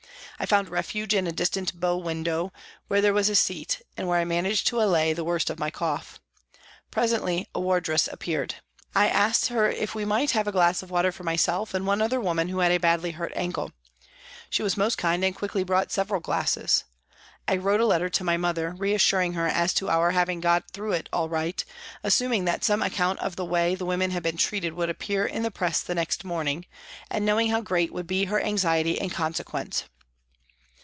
I 0.39 0.47
found 0.47 0.69
refuge 0.69 1.13
in 1.13 1.27
a 1.27 1.31
distant 1.31 1.79
bow 1.79 1.97
window 1.99 2.51
where 2.87 2.99
there 2.99 3.13
was 3.13 3.29
a 3.29 3.35
seat, 3.35 3.83
and 3.95 4.07
where 4.07 4.17
I 4.17 4.25
managed 4.25 4.65
to 4.67 4.81
allay 4.81 5.13
the 5.13 5.23
worst 5.23 5.51
of 5.51 5.59
my 5.59 5.69
cough. 5.69 6.19
Presently 6.89 7.47
a 7.53 7.59
wardress 7.59 8.07
appeared. 8.11 8.55
I 8.95 9.07
asked 9.07 9.49
her 9.49 9.69
if 9.69 9.93
we 9.93 10.03
might 10.03 10.31
have 10.31 10.47
a 10.47 10.51
glass 10.51 10.81
of 10.81 10.89
water 10.89 11.11
for 11.11 11.23
myself 11.23 11.75
and 11.75 11.85
one 11.85 12.01
other 12.01 12.19
woman 12.19 12.49
who 12.49 12.57
had 12.57 12.71
a 12.71 12.79
badly 12.79 13.11
hurt 13.11 13.31
ankle. 13.35 13.71
She 14.49 14.63
was 14.63 14.75
most 14.75 14.97
kind 14.97 15.23
and 15.23 15.35
quickly 15.35 15.63
brought 15.63 15.91
several 15.91 16.19
glasses. 16.19 16.85
I 17.47 17.55
wrote 17.55 17.79
a 17.79 17.85
letter 17.85 18.09
to 18.09 18.23
my 18.23 18.35
mother, 18.37 18.71
reassuring 18.75 19.33
her 19.33 19.45
as 19.45 19.75
to 19.75 19.89
our 19.91 20.09
having 20.09 20.39
got 20.41 20.71
through 20.71 20.99
all 21.13 21.29
right, 21.29 21.63
assuming 22.03 22.45
that 22.45 22.63
some 22.63 22.81
account 22.81 23.19
of 23.19 23.35
the 23.35 23.45
way 23.45 23.75
the 23.75 23.85
women 23.85 24.09
had 24.09 24.23
been 24.23 24.37
treated 24.37 24.73
would 24.73 24.89
appear 24.89 25.23
in 25.23 25.43
the 25.43 25.51
press 25.51 25.83
the 25.83 25.93
next 25.93 26.23
morning, 26.25 26.65
and 27.11 27.27
knowing 27.27 27.49
how 27.51 27.61
great 27.61 27.93
would 27.93 28.07
be 28.07 28.25
her 28.25 28.41
anxiety 28.41 28.93
in 28.93 29.11
consequence. 29.11 29.83